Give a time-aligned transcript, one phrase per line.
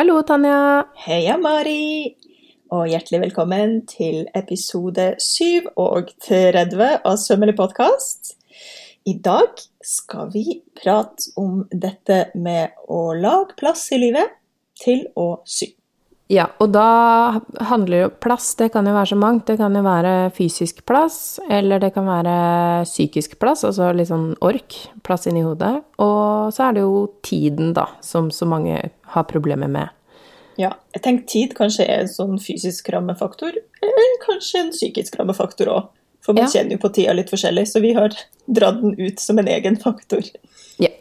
[0.00, 0.86] Hallo, Tanja.
[0.96, 2.16] Heia, Mari!
[2.72, 8.30] Og hjertelig velkommen til episode 37 av Sømmelig podkast.
[9.04, 14.32] I dag skal vi prate om dette med å lage plass i livet
[14.80, 15.68] til å sy.
[16.30, 19.48] Ja, og da handler jo plass, det kan jo være så mangt.
[19.48, 22.34] Det kan jo være fysisk plass, eller det kan være
[22.86, 25.80] psykisk plass, altså litt sånn ork, plass inni hodet.
[25.98, 28.78] Og så er det jo tiden, da, som så mange
[29.16, 29.90] har problemer med.
[30.60, 35.72] Ja, jeg tenker tid kanskje er en sånn fysisk rammefaktor, eller kanskje en psykisk rammefaktor
[35.74, 35.90] òg.
[36.22, 36.52] For man ja.
[36.52, 38.14] kjenner jo på tida litt forskjellig, så vi har
[38.46, 40.22] dratt den ut som en egen faktor.
[40.78, 40.94] Ja.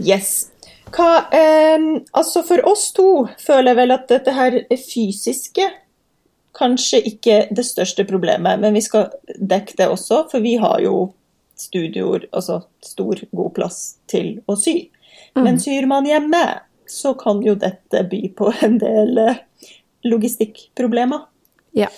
[0.00, 0.53] Yes.
[0.94, 5.66] Hva, eh, altså For oss to føler jeg vel at dette her fysiske
[6.54, 11.08] kanskje ikke det største problemet, men vi skal dekke det også, for vi har jo
[11.58, 14.88] studioer, altså stor, god plass til å sy.
[15.34, 15.42] Mm.
[15.42, 16.42] Men syr man hjemme,
[16.90, 19.42] så kan jo dette by på en del eh,
[20.06, 21.26] logistikkproblemer.
[21.74, 21.90] Ja.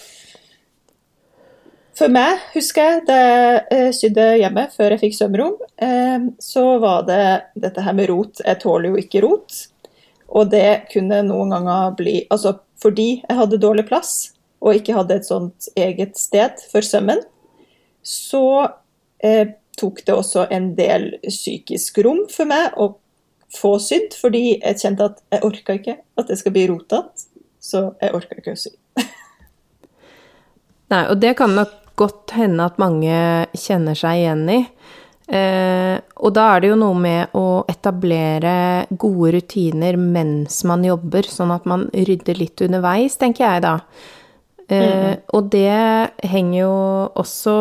[1.97, 6.65] For meg, husker jeg, da jeg eh, sydde hjemme før jeg fikk svømmerom, eh, så
[6.83, 7.23] var det
[7.57, 8.43] dette her med rot.
[8.45, 9.63] Jeg tåler jo ikke rot.
[10.37, 15.17] Og det kunne noen ganger bli Altså fordi jeg hadde dårlig plass og ikke hadde
[15.17, 17.23] et sånt eget sted for sømmen,
[18.03, 18.43] så
[19.25, 22.91] eh, tok det også en del psykisk rom for meg å
[23.57, 27.29] få sydd, fordi jeg kjente at jeg orka ikke at det skal bli rotete.
[27.63, 28.73] Så jeg orka ikke å sy.
[30.93, 33.19] Nei, og det kan nok godt hende at mange
[33.57, 34.61] kjenner seg igjen i.
[35.27, 41.27] Eh, og da er det jo noe med å etablere gode rutiner mens man jobber,
[41.27, 43.75] sånn at man rydder litt underveis, tenker jeg da.
[44.69, 45.25] Eh, mm.
[45.39, 46.77] Og det henger jo
[47.19, 47.57] også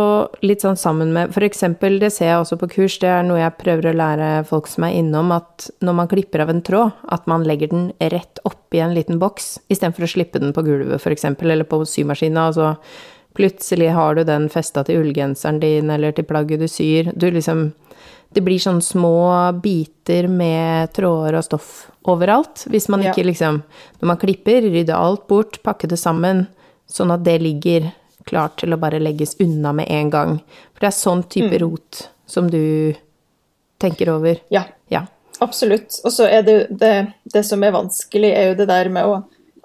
[0.46, 3.58] litt sånn sammen med eksempel, det ser jeg også på kurs, det er noe jeg
[3.62, 7.26] prøver å lære folk som er innom, at når man klipper av en tråd, at
[7.30, 11.54] man legger den rett oppi en liten boks, istedenfor å slippe den på gulvet, eksempel,
[11.54, 12.50] eller på symaskina.
[12.50, 12.76] Altså
[13.36, 17.12] Plutselig har du den festa til ullgenseren din eller til plagget du syr.
[17.16, 17.72] Du liksom
[18.36, 22.66] Det blir sånne små biter med tråder og stoff overalt.
[22.68, 23.62] Hvis man ikke liksom
[24.00, 26.48] Når man klipper, rydde alt bort, pakke det sammen,
[26.88, 27.92] sånn at det ligger
[28.26, 30.38] klart til å bare legges unna med en gang.
[30.74, 31.60] For det er sånn type mm.
[31.62, 32.96] rot som du
[33.78, 34.40] tenker over.
[34.50, 34.64] Ja.
[34.90, 35.06] ja.
[35.40, 36.00] Absolutt.
[36.04, 36.94] Og så er det, det
[37.24, 39.20] det som er vanskelig, er jo det der med å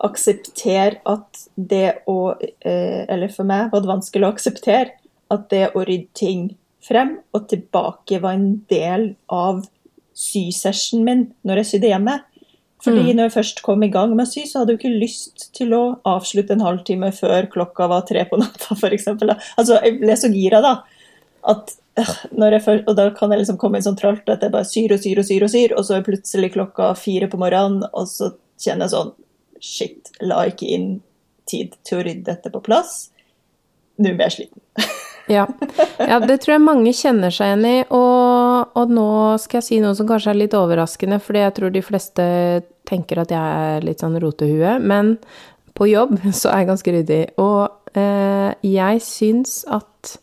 [0.07, 4.97] akseptere at det å eh, Eller for meg var det vanskelig å akseptere
[5.31, 6.49] at det å rydde ting
[6.85, 9.63] frem og tilbake var en del av
[10.17, 12.17] sysessionen min når jeg sydde hjemme.
[12.81, 13.17] Fordi mm.
[13.17, 15.51] når jeg først kom i gang med å sy, så hadde jeg jo ikke lyst
[15.57, 19.11] til å avslutte en halvtime før klokka var tre på natta, f.eks.
[19.13, 20.79] Altså, jeg ble så gira, da.
[21.51, 22.15] At øh,
[22.65, 24.97] først, Og da kan jeg liksom komme i en sånn tralt at jeg bare syr
[24.97, 28.09] og syr og syr, og syr, og så er plutselig klokka fire på morgenen, og
[28.09, 29.13] så kjenner jeg sånn
[29.61, 30.91] Shit, la ikke inn
[31.51, 33.11] tid til å rydde dette på plass.
[34.01, 34.63] Nå blir jeg sliten.
[35.37, 35.47] ja.
[35.99, 36.19] ja.
[36.25, 37.77] det tror jeg mange kjenner seg igjen i.
[37.97, 39.11] Og, og, nå
[39.43, 42.27] skal jeg si noe som kanskje er litt overraskende, fordi jeg tror de fleste
[42.89, 44.79] tenker at jeg er litt sånn rotehue.
[44.81, 45.17] Men
[45.77, 47.23] på jobb så er jeg ganske ryddig.
[47.43, 50.17] Og eh, jeg syns at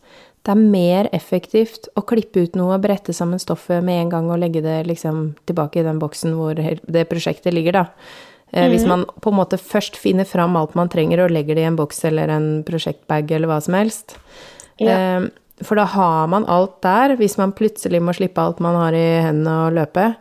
[0.47, 4.29] det er mer effektivt å klippe ut noe, og brette sammen stoffet med en gang
[4.31, 8.36] og legge det liksom tilbake i den boksen hvor det prosjektet ligger, da.
[8.53, 8.69] Mm.
[8.71, 8.89] Hvis mhm.
[8.89, 11.79] man på en måte først finner fram alt man trenger og legger det i en
[11.79, 14.15] boks eller en prosjektbag eller hva som helst.
[14.79, 14.95] Ja.
[14.95, 15.27] Eh,
[15.65, 19.07] for da har man alt der, hvis man plutselig må slippe alt man har i
[19.25, 20.11] hendene og løpe.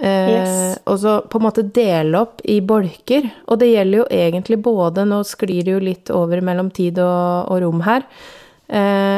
[0.00, 0.80] Eh, yes.
[0.88, 3.28] Og så på en måte dele opp i bolker.
[3.46, 7.52] Og det gjelder jo egentlig både Nå sklir det jo litt over mellom tid og,
[7.52, 8.06] og rom her.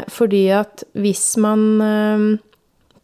[0.09, 2.41] fordi at hvis man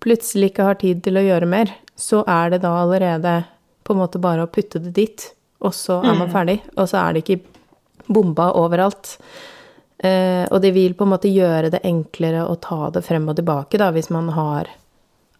[0.00, 3.42] plutselig ikke har tid til å gjøre mer, så er det da allerede
[3.84, 5.26] på en måte bare å putte det dit
[5.58, 6.32] og så er man mm.
[6.32, 6.58] ferdig.
[6.76, 7.40] Og så er det ikke
[8.06, 9.16] bomba overalt.
[9.98, 13.38] Eh, og det vil på en måte gjøre det enklere å ta det frem og
[13.38, 14.70] tilbake, da, hvis man har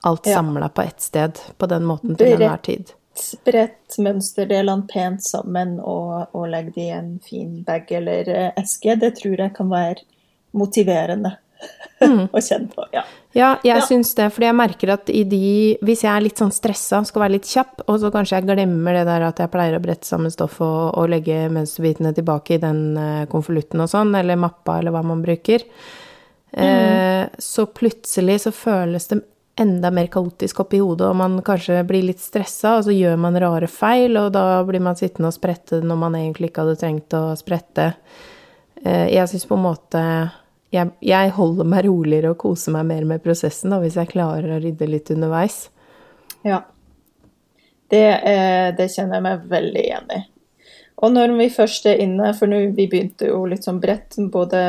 [0.07, 0.39] alt ja.
[0.39, 2.93] samla på ett sted på den måten til enhver tid.
[3.19, 8.95] Spredt mønsterdelene pent sammen og, og legg det i en fin bag eller eh, eske.
[8.99, 10.07] Det tror jeg kan være
[10.59, 11.37] motiverende
[12.01, 12.29] mm.
[12.37, 12.87] å kjenne på.
[12.95, 13.05] Ja.
[13.37, 13.85] Ja, jeg ja.
[13.85, 17.23] syns det, fordi jeg merker at i de Hvis jeg er litt sånn stressa, skal
[17.27, 20.09] være litt kjapp, og så kanskje jeg glemmer det der at jeg pleier å brette
[20.09, 24.79] sammen stoff og, og legge mønsterbitene tilbake i den uh, konvolutten og sånn, eller mappa,
[24.81, 25.67] eller hva man bruker,
[26.55, 26.65] mm.
[26.65, 29.21] eh, så plutselig så føles det
[29.59, 33.39] enda mer kaotisk oppi hodet, og man kanskje blir litt stressa, og så gjør man
[33.43, 37.19] rare feil, og da blir man sittende og sprette når man egentlig ikke hadde trengt
[37.19, 37.91] å sprette.
[38.85, 40.05] Uh, jeg syns på en måte
[40.75, 44.57] jeg, jeg, holder meg roligere og koser meg mer med prosessen da, hvis jeg klarer
[44.57, 45.69] å rydde litt underveis.
[46.47, 46.63] Ja.
[47.89, 50.21] Det, eh, det kjenner jeg meg veldig igjen i.
[50.99, 54.61] Og når vi først er inne, for nå vi begynte jo litt sånn bredt, både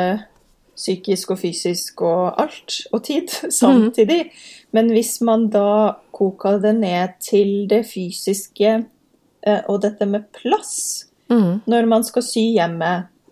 [0.80, 4.22] psykisk og fysisk og alt, og tid samtidig.
[4.30, 4.56] Mm.
[4.78, 11.10] Men hvis man da koker det ned til det fysiske eh, og dette med plass
[11.31, 11.66] mm.
[11.69, 12.90] når man skal sy hjemme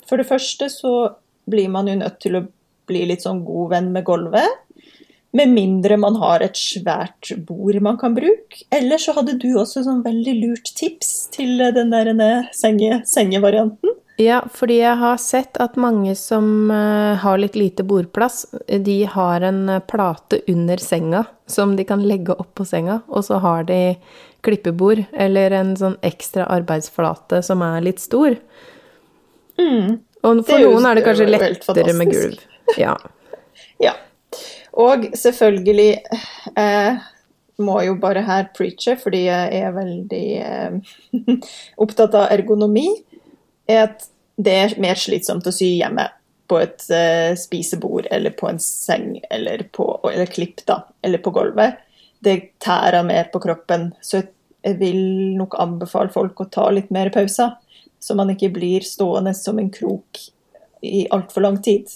[0.07, 0.93] For det første så
[1.47, 2.45] blir man jo nødt til å
[2.87, 4.63] bli litt sånn god venn med gulvet.
[5.35, 8.63] Med mindre man har et svært bord man kan bruke.
[8.73, 12.13] Eller så hadde du også sånn veldig lurt tips til den der
[12.55, 13.97] senge, sengevarianten.
[14.17, 19.45] Ja, fordi jeg har sett at mange som uh, har litt lite bordplass, de har
[19.45, 23.93] en plate under senga som de kan legge opp på senga, og så har de
[24.41, 28.39] klippebord eller en sånn ekstra arbeidsflate som er litt stor.
[29.61, 29.99] Mm.
[30.25, 32.41] Og for noen er det kanskje lettere med gulv.
[32.75, 32.97] Ja.
[33.81, 33.93] ja.
[34.77, 35.91] Og selvfølgelig
[36.59, 36.99] eh,
[37.63, 40.93] må jo bare her preache, fordi jeg er veldig eh,
[41.83, 42.89] opptatt av ergonomi,
[43.67, 46.05] er at det er mer slitsomt å sy hjemme
[46.47, 51.33] på et eh, spisebord eller på en seng eller på eller klipp, da, eller på
[51.35, 51.81] gulvet.
[52.23, 54.21] Det tærer mer på kroppen, så
[54.65, 55.01] jeg vil
[55.37, 57.55] nok anbefale folk å ta litt mer pauser.
[57.99, 60.19] Så man ikke blir stående som en krok
[60.85, 61.89] i altfor lang tid.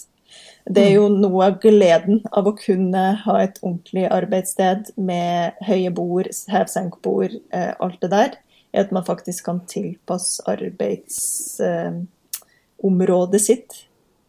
[0.62, 5.90] Det er jo noe av gleden av å kunne ha et ordentlig arbeidssted med høye
[5.94, 8.30] bord, hevsenkbord, eh, alt det der,
[8.72, 13.72] er at man faktisk kan tilpasse arbeidsområdet eh, sitt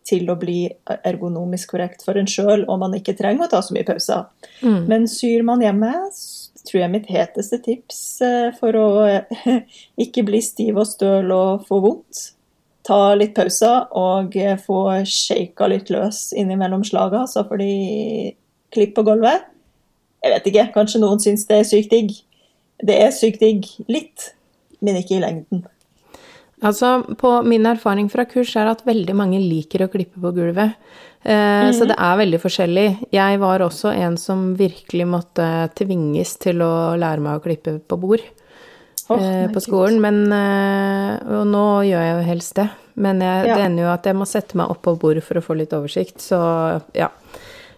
[0.03, 0.65] til å bli
[1.05, 4.25] ergonomisk korrekt for en sjøl, og man ikke trenger å ta så mye pauser.
[4.65, 4.81] Mm.
[4.89, 5.93] Men syr man hjemme,
[6.67, 8.87] tror jeg mitt heteste tips eh, for å
[10.05, 12.33] ikke bli stiv og støl og få vondt,
[12.87, 17.73] ta litt pauser og eh, få shaka litt løs innimellom slaga, så får de
[18.73, 19.47] klipp på gulvet.
[20.23, 22.15] Jeg vet ikke, kanskje noen syns det er sykt digg.
[22.83, 24.33] Det er sykt digg litt,
[24.83, 25.63] men ikke i lengden.
[26.63, 30.77] Altså, på Min erfaring fra kurs er at veldig mange liker å klippe på gulvet.
[31.23, 31.73] Eh, mm.
[31.75, 32.87] Så det er veldig forskjellig.
[33.15, 37.99] Jeg var også en som virkelig måtte tvinges til å lære meg å klippe på
[37.99, 38.23] bord
[39.09, 39.99] oh, på skolen.
[40.03, 42.67] Men eh, Og nå gjør jeg jo helst det.
[42.93, 43.57] Men jeg, ja.
[43.57, 45.73] det ender jo at jeg må sette meg opp på bordet for å få litt
[45.73, 46.39] oversikt, så
[46.93, 47.09] ja.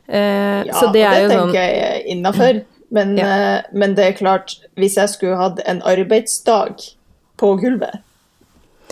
[0.05, 2.63] Eh, ja, så det er jo sånn Det tenker jeg innafor.
[2.95, 3.29] Men, ja.
[3.31, 6.83] eh, men det er klart, hvis jeg skulle hatt en arbeidsdag
[7.39, 8.03] på gulvet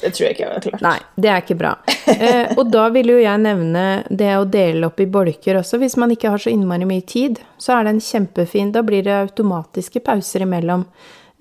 [0.03, 0.83] det tror jeg ikke jeg hadde klart.
[0.83, 1.73] Nei, det er ikke bra.
[2.13, 5.79] Eh, og da vil jo jeg nevne det å dele opp i bolker også.
[5.79, 9.05] Hvis man ikke har så innmari mye tid, så er det en kjempefin Da blir
[9.05, 10.83] det automatiske pauser imellom.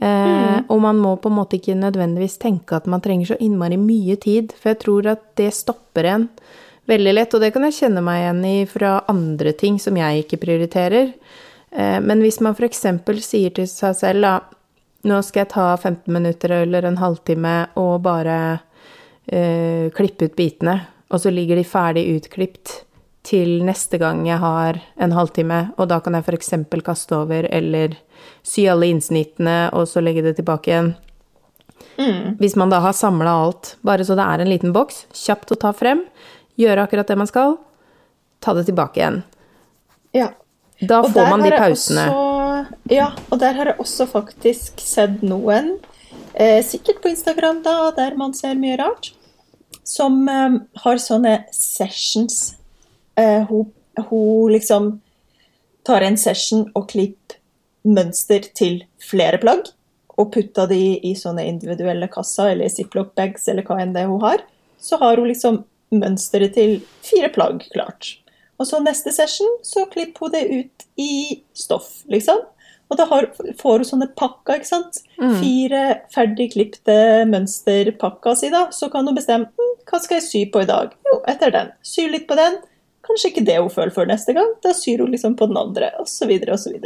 [0.03, 0.65] Mm.
[0.73, 4.17] Og man må på en måte ikke nødvendigvis tenke at man trenger så innmari mye
[4.19, 6.25] tid, for jeg tror at det stopper en
[6.91, 10.25] veldig lett, og det kan jeg kjenne meg igjen i fra andre ting som jeg
[10.25, 11.13] ikke prioriterer.
[11.71, 12.83] Eh, men hvis man f.eks.
[13.23, 14.59] sier til seg selv at
[15.09, 20.77] nå skal jeg ta 15 minutter eller en halvtime og bare uh, klippe ut bitene,
[21.11, 22.77] og så ligger de ferdig utklipt
[23.27, 26.55] til neste gang jeg har en halvtime, og da kan jeg f.eks.
[26.87, 27.97] kaste over eller
[28.47, 30.93] sy alle innsnittene og så legge det tilbake igjen.
[31.99, 32.39] Mm.
[32.41, 35.59] Hvis man da har samla alt, bare så det er en liten boks, kjapt å
[35.61, 36.05] ta frem,
[36.61, 37.59] gjøre akkurat det man skal,
[38.43, 39.21] ta det tilbake igjen.
[40.17, 40.33] Ja.
[40.83, 42.09] Da får man de pausene.
[42.11, 45.77] Også, ja, og der har jeg også faktisk sett noen,
[46.35, 49.13] eh, sikkert på Instagram, da, der man ser mye rart,
[49.87, 52.57] som eh, har sånne sessions
[53.15, 53.73] Eh, hun,
[54.09, 55.01] hun, liksom
[55.83, 57.42] tar en session og klipper
[57.89, 59.71] mønster til flere plagg.
[60.21, 64.45] Og putter de i sånne individuelle kasser eller ziplock-bags eller hva enn det hun har.
[64.83, 65.63] Så har hun liksom
[65.93, 68.17] mønsteret til fire plagg klart.
[68.61, 72.45] Og så neste session så klipper hun det ut i stoff, liksom.
[72.93, 75.01] Og da har, får hun sånne pakker, ikke sant.
[75.17, 75.39] Mm.
[75.41, 76.97] Fire ferdigklipte
[77.31, 78.67] mønsterpakker si, da.
[78.75, 80.93] Så kan hun bestemme hm, hva skal jeg sy på i dag.
[81.09, 81.73] Jo, etter den.
[81.87, 82.61] Sy litt på den
[83.07, 84.51] kanskje ikke det hun føler for neste gang.
[84.65, 86.79] Da syr hun liksom på den andre, osv., osv.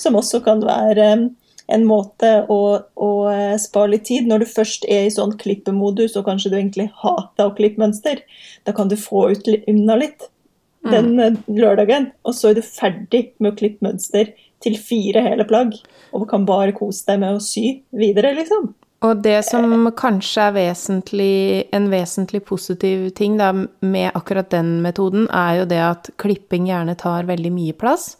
[0.00, 1.26] Som også kan være um,
[1.72, 2.60] en måte å,
[2.94, 4.28] å, eh, spare litt tid.
[4.30, 8.22] Når du først er i sånn klippemodus, og kanskje du egentlig hater å klippe mønster,
[8.66, 10.28] da kan du få ut unna litt
[10.86, 11.22] den mm.
[11.24, 12.10] Eh, lørdagen.
[12.26, 14.32] Og så er du ferdig med å klippe mønster
[14.64, 15.74] til fire hele plagg,
[16.16, 18.70] og kan bare kose deg med å sy videre, liksom.
[19.04, 23.50] Og det som kanskje er vesentlig, en vesentlig positiv ting da,
[23.84, 28.14] med akkurat den metoden, er jo det at klipping gjerne tar veldig mye plass,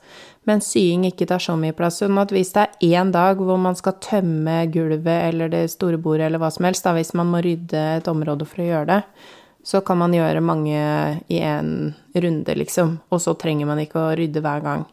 [0.46, 2.02] men sying ikke tar så mye plass.
[2.02, 5.98] Sånn at hvis det er én dag hvor man skal tømme gulvet eller det store
[5.98, 8.90] bordet eller hva som helst, da, hvis man må rydde et område for å gjøre
[8.92, 9.00] det,
[9.66, 10.78] så kan man gjøre mange
[11.32, 11.70] i en
[12.14, 13.00] runde, liksom.
[13.10, 14.84] Og så trenger man ikke å rydde hver gang.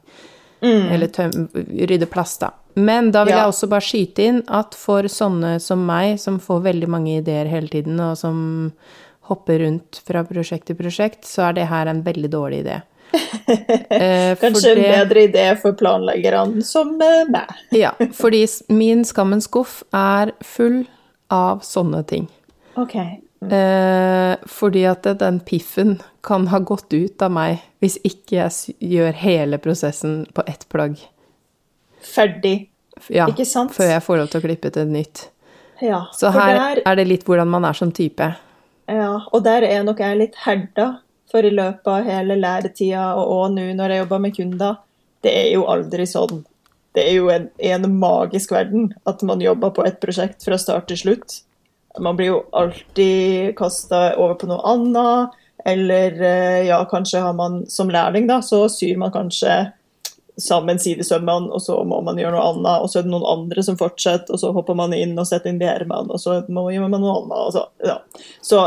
[0.63, 2.51] Eller tøm, rydde plass, da.
[2.75, 3.43] Men da vil Ja.
[3.43, 7.46] jeg også bare skyte inn at for sånne som meg, som får veldig mange ideer
[7.51, 8.72] hele tiden, og som
[9.29, 12.82] hopper rundt fra prosjekt til prosjekt, så er det her en veldig dårlig idé.
[13.93, 17.51] Eh, Kanskje Kanskje en bedre idé for planleggerne som eh, meg.
[17.72, 20.86] Ja, fordi min skammens skuff er full
[21.29, 22.27] av sånne ting.
[22.75, 22.96] Ok.
[23.52, 29.18] Eh, fordi at den piffen kan ha gått ut av meg hvis ikke jeg gjør
[29.20, 31.02] hele prosessen på ett plagg.
[32.04, 32.70] Ferdig.
[33.10, 33.74] Ja, Ikke sant?
[33.74, 35.28] Før jeg får lov til å klippe til et nytt.
[35.84, 36.06] Ja.
[36.16, 38.30] Så her der, er det litt hvordan man er som type.
[38.88, 41.00] ja, og der er nok jeg litt herda,
[41.32, 44.76] for i løpet av hele læretida og òg nå når jeg jobber med kunder,
[45.26, 46.44] det er jo aldri sånn.
[46.94, 50.92] Det er jo en, en magisk verden at man jobber på et prosjekt fra start
[50.92, 51.40] til slutt.
[52.00, 57.64] Man blir jo alltid kasta over på noe annet, eller eh, ja, kanskje har man
[57.72, 59.72] som lærling, da, så syr man kanskje
[60.42, 63.64] sammen sidesømmene, og så må man gjøre noe annet, og så er det noen andre
[63.66, 66.66] som fortsetter, og så hopper man inn og setter inn de ermene, og så må
[66.66, 67.54] man gjøre noe annet.
[67.54, 68.00] Så, ja.
[68.42, 68.64] så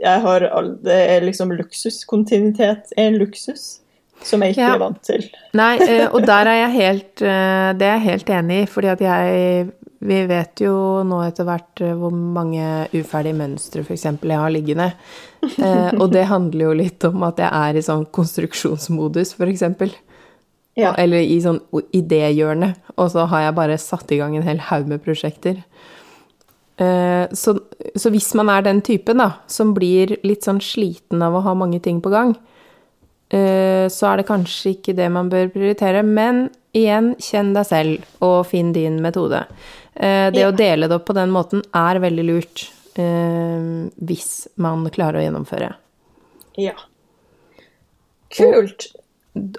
[0.00, 0.46] jeg har
[0.84, 2.02] det er liksom luksus.
[2.08, 3.78] Kontinuitet er en luksus
[4.24, 4.74] som jeg ikke Ja.
[4.74, 5.26] er vant til.
[5.54, 8.88] Nei, eh, og der er jeg helt eh, Det er jeg helt enig i, fordi
[8.88, 14.04] at jeg Vi vet jo nå etter hvert eh, hvor mange uferdige mønstre f.eks.
[14.04, 14.92] jeg har liggende.
[15.38, 19.62] Eh, og det handler jo litt om at jeg er i sånn konstruksjonsmodus, f.eks.
[20.78, 20.90] Ja.
[20.98, 21.60] Eller i sånn
[21.94, 22.72] idéhjørne.
[22.96, 25.62] Og så har jeg bare satt i gang en hel haug med prosjekter.
[26.78, 27.54] Eh, Så,
[27.94, 31.54] så hvis man er den typen da, som blir litt sånn sliten av å ha
[31.58, 32.34] mange ting på gang,
[33.30, 36.02] eh, så er det kanskje ikke det man bør prioritere.
[36.02, 39.46] Men igjen, kjenn deg selv og finn din metode.
[39.98, 40.48] Eh, Det Ja.
[40.50, 45.24] å dele det opp på den måten er veldig lurt eh, hvis man klarer å
[45.26, 45.74] gjennomføre.
[46.56, 46.74] ja.
[48.30, 48.88] Kult.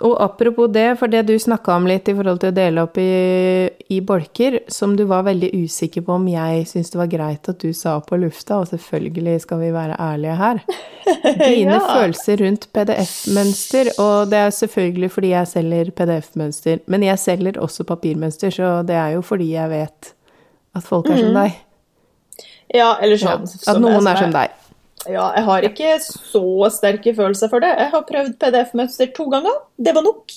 [0.04, 2.98] Og apropos det, for det du snakka om litt i forhold til å dele opp
[3.00, 7.48] i, i bolker, som du var veldig usikker på om jeg syntes det var greit
[7.50, 10.60] at du sa på lufta, og selvfølgelig skal vi være ærlige her.
[11.40, 11.86] Dine Ja.
[11.96, 17.88] følelser rundt PDF-mønster, og det er selvfølgelig fordi jeg selger PDF-mønster, men jeg selger også
[17.88, 20.14] papirmønster, så det er jo fordi jeg vet
[20.76, 21.56] at folk er som deg.
[22.74, 23.68] Ja, eller Ja, sånn.
[23.68, 24.50] at noen jeg- er som deg.
[25.10, 27.72] Ja, jeg har ikke så sterke følelser for det.
[27.80, 29.56] Jeg har prøvd PDF-mønster to ganger.
[29.82, 30.28] Det var nok.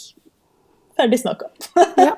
[0.98, 1.50] Ferdig snakka.
[1.98, 2.14] Ja.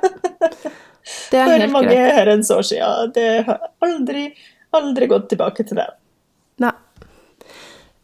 [1.31, 2.15] Det er For helt mange greit.
[2.17, 3.13] herrens år siden.
[3.13, 4.35] Det har aldri,
[4.73, 5.87] aldri gått tilbake til det.
[6.61, 6.71] Nei.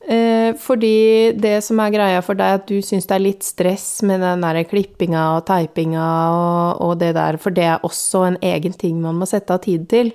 [0.00, 4.00] Eh, fordi det som er greia for deg, at du syns det er litt stress
[4.06, 8.38] med den der klippinga og teipinga og, og det der, for det er også en
[8.40, 10.14] egen ting man må sette av tid til.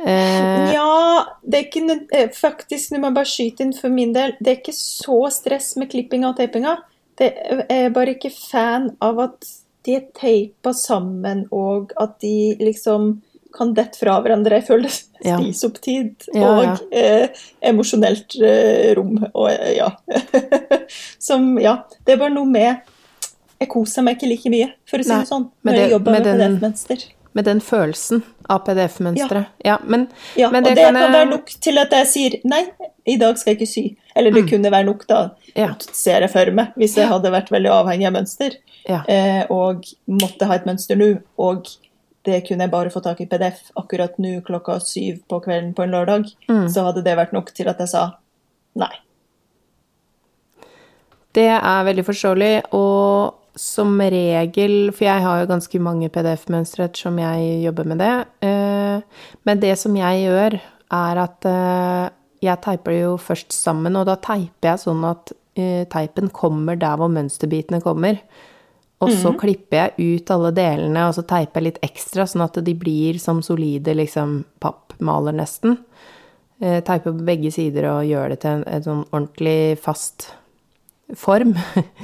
[0.00, 4.16] Eh, Ja, det er ikke eh, faktisk, nå må jeg bare skyte inn for min
[4.16, 6.78] del, det er ikke så stress med klippinga og teipinga.
[7.20, 7.34] Det
[7.68, 9.50] er bare ikke fan av at
[9.84, 13.18] de er teipa sammen, og at de liksom
[13.54, 14.58] kan dette fra hverandre.
[14.60, 16.74] Jeg føler det spiser opp tid Ja, og ja.
[16.92, 19.16] eh, emosjonelt eh, rom.
[19.34, 19.90] Og eh, ja.
[21.18, 21.76] Som, ja.
[22.04, 22.80] Det er bare noe med
[23.60, 26.14] Jeg koser meg ikke like mye, for å si det sånn, når når jeg jobber
[26.16, 27.02] med med PDF-mønster.
[27.36, 29.50] med den følelsen av PDF-mønsteret.
[29.64, 29.76] Ja.
[29.84, 32.62] men, Ja, men og det det kan jeg- være nok til at jeg sier nei,
[33.06, 33.84] i dag skal jeg ikke sy.
[34.16, 35.20] Eller det kunne være nok, da,
[35.92, 38.56] ser jeg for meg, hvis jeg hadde vært veldig avhengig av mønster
[38.88, 41.68] eh, og måtte ha et mønster nå, og
[42.24, 45.82] det kunne jeg bare få tak i PDF akkurat nå klokka syv på kvelden på
[45.86, 46.68] en lørdag, Mm.
[46.68, 48.10] så hadde det vært nok til at jeg sa
[48.76, 48.92] nei.
[51.32, 57.18] Det er veldig forståelig, og som regel For jeg har jo ganske mange PDF-mønstre ettersom
[57.18, 58.26] jeg jobber med det.
[58.42, 59.00] eh,
[59.44, 60.60] Men det som jeg gjør,
[60.92, 62.10] er at eh,
[62.42, 66.76] jeg teiper det jo først sammen, og da teiper jeg sånn at eh, teipen kommer
[66.78, 68.18] der hvor mønsterbitene kommer.
[69.00, 72.58] Og så klipper jeg ut alle delene, og så teiper jeg litt ekstra, sånn at
[72.64, 75.78] de blir som solide liksom pappmaler, nesten.
[76.60, 80.28] Eh, Teiper på begge sider og gjør det til en, en sånn ordentlig fast
[81.16, 81.54] form.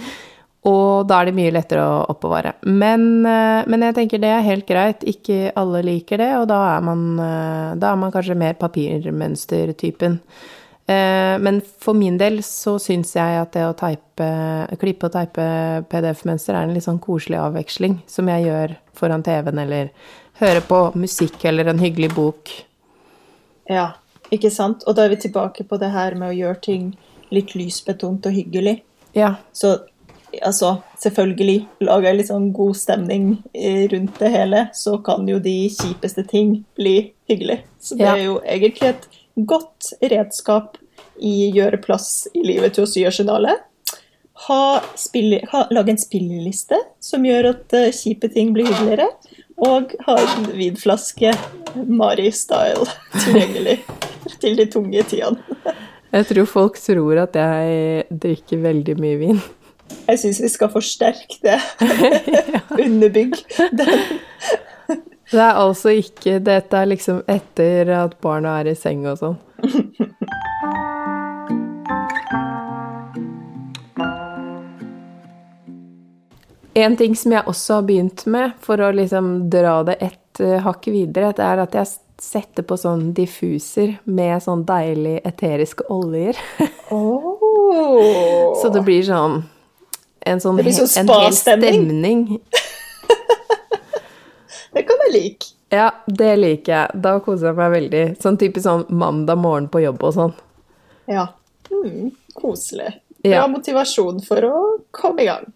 [0.73, 2.55] og da er det mye lettere å oppbevare.
[2.65, 5.05] Men, eh, men jeg tenker det er helt greit.
[5.05, 10.17] Ikke alle liker det, og da er man, eh, da er man kanskje mer papirmønstertypen.
[10.17, 10.55] Eh,
[10.87, 14.27] Men for min del så syns jeg at det å type,
[14.79, 15.47] klippe og teipe
[15.91, 19.91] PDF-mønster er en litt sånn koselig avveksling som jeg gjør foran TV-en eller
[20.39, 22.53] hører på musikk eller en hyggelig bok.
[23.67, 23.89] Ja,
[24.31, 24.87] ikke sant?
[24.87, 26.87] Og da er vi tilbake på det her med å gjøre ting
[27.35, 28.79] litt lysbetont og hyggelig.
[29.17, 29.35] Ja.
[29.53, 29.75] Så
[30.45, 35.39] altså, selvfølgelig, lager jeg litt sånn god stemning eh, rundt det hele, så kan jo
[35.43, 36.99] de kjipeste ting bli
[37.31, 37.63] hyggelig.
[37.81, 38.15] Så det Ja.
[38.15, 40.77] er jo egentlig et godt redskap
[41.21, 43.65] i gjøre plass i livet til å sy arsenalet.
[44.47, 49.09] ha, lage en spilleliste som gjør at uh, kjipe ting blir hyggeligere.
[49.67, 51.33] Og ha en vinflaske
[51.77, 52.85] Mari-style
[53.25, 53.79] tilgjengelig
[54.43, 55.77] til de tunge tidene.
[56.13, 59.41] Jeg tror folk tror at jeg drikker veldig mye vin.
[60.07, 61.59] Jeg syns vi skal forsterke det.
[62.85, 63.37] Underbygg
[63.77, 64.21] den.
[65.33, 69.39] Det er altså ikke Dette er liksom etter at barna er i seng og sånn.
[76.77, 80.59] En ting som jeg også har begynt med, for å liksom dra det ett uh,
[80.61, 81.89] hakk videre, det er at jeg
[82.21, 86.37] setter på sånn diffuser med sånn deilig eteriske oljer.
[86.87, 88.53] Oh.
[88.61, 89.41] Så det blir sånn
[90.23, 92.21] en sånn Det blir sånn en hel stemning.
[94.77, 95.53] Det kan jeg like.
[95.73, 97.03] Ja, det liker jeg.
[97.03, 98.05] Da koser jeg meg veldig.
[98.23, 100.35] Sånn typisk sånn mandag morgen på jobb og sånn.
[101.11, 101.31] Ja.
[101.73, 102.93] Mm, koselig.
[103.25, 103.41] Ja.
[103.41, 104.59] Bra motivasjon for å
[104.95, 105.49] komme i gang.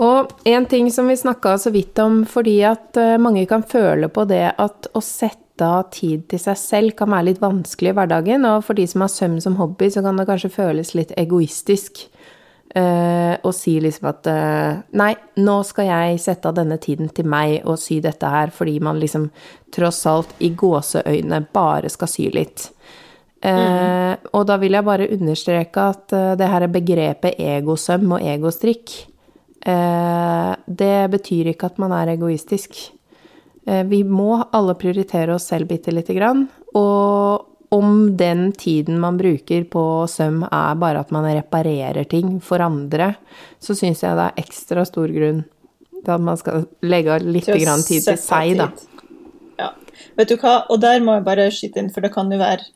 [0.00, 4.08] Og en ting som vi snakka så vidt om, fordi at eh, mange kan føle
[4.08, 7.96] på det at å sette av tid til seg selv kan være litt vanskelig i
[7.98, 11.12] hverdagen, og for de som har søvn som hobby, så kan det kanskje føles litt
[11.20, 12.06] egoistisk
[12.74, 15.12] eh, og si liksom at uh, nei,
[15.42, 19.00] nå skal jeg sette av denne tiden til meg og sy dette her, fordi man
[19.02, 19.28] liksom
[19.74, 22.68] tross alt i gåseøyne bare skal sy litt.
[23.42, 28.92] Eh, og da vil jeg bare understreke at det her begrepet egosøm og egostrikk
[29.62, 32.78] Det betyr ikke at man er egoistisk.
[33.90, 36.48] Vi må alle prioritere oss selv bitte lite grann.
[36.78, 42.60] Og om den tiden man bruker på søm er bare at man reparerer ting for
[42.60, 43.14] andre,
[43.62, 45.40] så syns jeg det er ekstra stor grunn
[46.02, 48.68] til at man skal legge av litt Til grann tid til seg, da.
[49.60, 49.70] Ja.
[50.18, 52.66] Vet du hva, og der må jeg bare skyte inn, for det kan jo være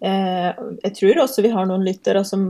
[0.00, 0.50] eh,
[0.86, 2.42] Jeg tror også vi har noen lyttere som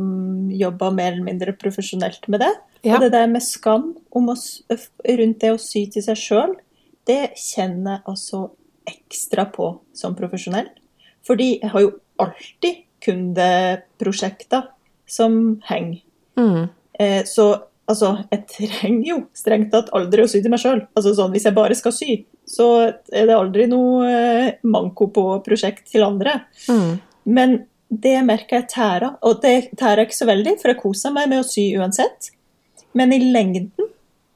[0.55, 2.55] jobber mer eller mindre profesjonelt med det.
[2.85, 2.95] Ja.
[2.97, 6.59] Og det der med skam om å, rundt det å sy til seg sjøl,
[7.09, 8.45] det kjenner jeg altså
[8.89, 10.71] ekstra på som profesjonell.
[11.27, 14.69] Fordi jeg har jo alltid kundeprosjekter
[15.09, 16.03] som henger.
[16.39, 16.69] Mm.
[16.99, 17.49] Eh, så
[17.89, 20.83] altså, jeg trenger jo strengt tatt aldri å sy til meg sjøl.
[20.95, 25.27] Altså, sånn, hvis jeg bare skal sy, så er det aldri noe eh, manko på
[25.47, 26.41] prosjekt til andre.
[26.69, 26.97] Mm.
[27.29, 31.15] Men det merker jeg tærer, og det tærer jeg ikke så veldig, for jeg koser
[31.15, 32.33] meg med å sy uansett.
[32.97, 33.89] Men i lengden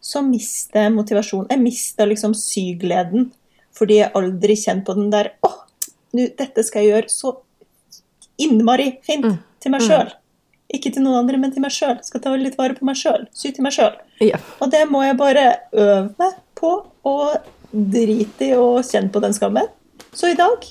[0.03, 1.51] så mister jeg motivasjonen.
[1.53, 3.31] Jeg mister liksom sygleden,
[3.77, 5.62] fordi jeg aldri kjenner på den der åh, nå,
[6.13, 7.37] dette skal jeg gjøre så
[8.43, 9.39] innmari fint Mm.
[9.61, 10.11] til meg sjøl.
[10.75, 11.99] Ikke til noen andre, men til meg sjøl.
[12.05, 13.27] Skal ta litt vare på meg sjøl.
[13.33, 13.93] Sy til meg sjøl.
[14.21, 14.39] Ja.
[14.61, 17.37] Og det må jeg bare øve meg på, og
[17.73, 19.69] drite i å kjenne på den skammen.
[20.13, 20.65] Så i dag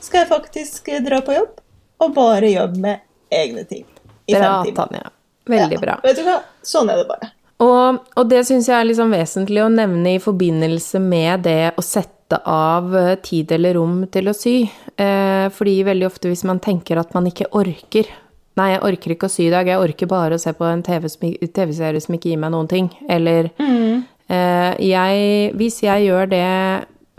[0.00, 1.60] skal jeg faktisk dra på jobb
[2.00, 3.84] og bare jobbe med egne ting.
[4.28, 4.86] I Bra, fem timer.
[4.88, 5.10] Tanja.
[5.46, 5.80] Veldig Ja.
[5.80, 6.00] bra.
[6.02, 6.42] Vet du hva?
[6.62, 7.30] Sånn er det bare.
[7.60, 11.82] Og, og det syns jeg er liksom vesentlig å nevne i forbindelse med det å
[11.82, 14.56] sette av eh, tid eller rom til å sy.
[14.96, 18.10] Eh, fordi veldig ofte hvis man tenker at man ikke orker
[18.58, 20.82] Nei, jeg orker ikke å sy i dag, jeg orker bare å se på en
[20.84, 22.88] TV-serie TV som ikke gir meg noen ting.
[23.08, 26.48] Eller eh, jeg Hvis jeg gjør det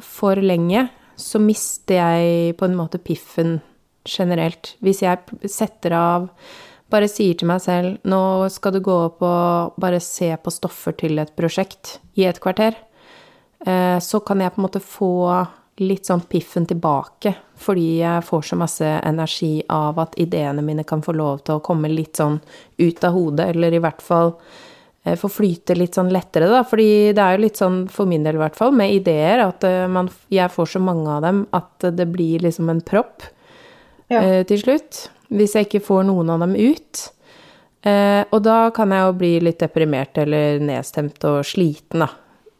[0.04, 3.56] for lenge, så mister jeg på en måte piffen
[4.06, 4.76] generelt.
[4.84, 6.28] Hvis jeg setter av
[6.92, 8.22] bare sier til meg selv nå
[8.52, 12.76] skal du gå opp og bare se på stoffer til et prosjekt i et kvarter,
[14.02, 15.10] så kan jeg på en måte få
[15.82, 21.02] litt sånn piffen tilbake, fordi jeg får så masse energi av at ideene mine kan
[21.06, 22.40] få lov til å komme litt sånn
[22.82, 24.34] ut av hodet, eller i hvert fall
[25.06, 26.64] eh, få flyte litt sånn lettere, da.
[26.68, 29.66] Fordi det er jo litt sånn, for min del i hvert fall, med ideer, at
[29.66, 33.26] eh, man, jeg får så mange av dem at det blir liksom en propp
[34.12, 34.22] Ja.
[34.22, 35.06] eh, til slutt.
[35.32, 37.06] Hvis jeg ikke får noen av dem ut.
[37.88, 42.10] Eh, og da kan jeg jo bli litt deprimert eller nedstemt og sliten, da.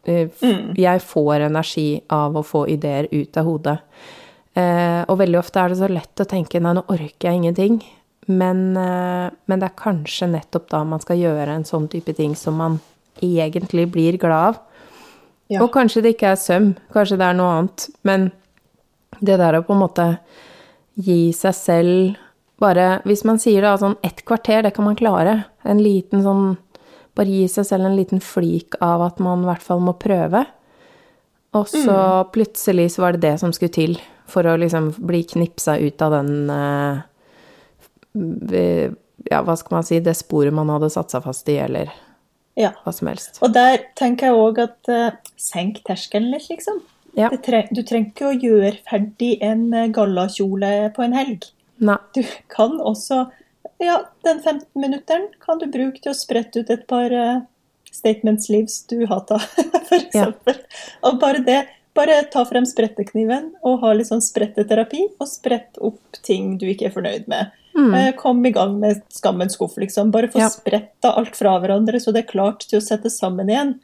[0.06, 3.78] Eh, f- Jeg får energi av å få ideer ut av hodet.
[4.56, 7.82] Eh, og veldig ofte er det så lett å tenke nei, nå orker jeg ingenting.
[8.28, 12.36] Men, eh, men det er kanskje nettopp da man skal gjøre en sånn type ting
[12.36, 12.80] som man
[13.22, 14.60] egentlig blir glad av.
[15.50, 15.62] Ja.
[15.64, 17.90] Og kanskje det ikke er søm, kanskje det er noe annet.
[18.04, 18.32] Men
[19.22, 20.06] det der å på en måte
[20.98, 22.16] gi seg selv
[22.62, 25.46] bare Hvis man sier da sånn ett kvarter, det kan man klare.
[25.66, 26.58] En liten sånn
[27.18, 30.46] Bare gi seg selv en liten flik av at man i hvert fall må prøve.
[31.58, 31.96] Og så
[32.32, 33.98] plutselig så var det det som skulle til
[34.32, 37.02] for å liksom bli knipsa ut av den eh,
[39.32, 41.92] Ja, hva skal man si Det sporet man hadde satt seg fast i, eller
[42.58, 42.72] Ja.
[42.86, 43.40] hva som helst.
[43.44, 46.82] Og der tenker jeg òg at eh, senk terskelen litt, liksom.
[47.16, 47.30] Ja.
[47.44, 51.48] Tre du trenger ikke å gjøre ferdig en eh, gallakjole på en helg.
[51.80, 51.98] Nei.
[52.16, 53.26] Du kan også
[53.82, 57.44] ja, den 15-minutteren kan du bruke til å sprette ut et par uh,
[57.92, 59.44] statements leaves du hater,
[59.88, 60.18] f.eks.
[60.18, 60.32] Ja.
[61.08, 61.62] Og bare det
[61.98, 66.88] bare ta frem sprettekniven og ha litt sånn spretteterapi, og sprett opp ting du ikke
[66.88, 67.52] er fornøyd med.
[67.76, 67.94] Mm.
[67.96, 70.12] Eh, kom i gang med skammens skuff, liksom.
[70.12, 70.50] Bare få ja.
[70.52, 73.76] spretta alt fra hverandre, så det er klart til å sette sammen igjen.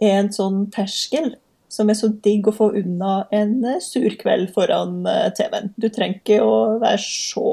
[0.00, 1.34] En sånn terskel
[1.70, 5.70] som er så digg å få unna en eh, sur kveld foran eh, TV-en.
[5.76, 7.52] Du trenger ikke å være så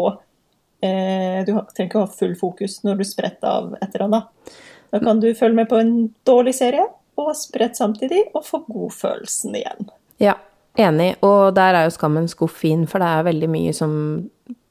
[0.81, 4.55] eh, Du trenger ikke å ha full fokus når du spretter av et eller annet.
[4.93, 5.93] Da kan du følge med på en
[6.27, 6.85] dårlig serie
[7.17, 9.87] og sprette samtidig, og få godfølelsen igjen.
[10.21, 10.35] Ja,
[10.77, 11.15] enig.
[11.25, 13.93] Og der er jo skammen skuff fin, for det er veldig mye som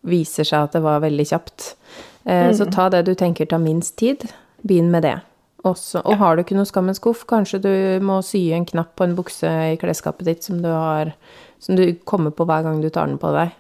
[0.07, 1.73] viser seg at det var veldig kjapt.
[2.25, 2.55] Eh, mm.
[2.59, 4.29] Så ta det du tenker tar minst tid.
[4.63, 5.19] Begynn med det.
[5.67, 6.21] Også, og ja.
[6.21, 7.73] har du ikke noe Skammens skuff, kanskje du
[8.07, 11.11] må sy en knapp på en bukse i klesskapet ditt som du, har,
[11.59, 13.51] som du kommer på hver gang du tar den på deg.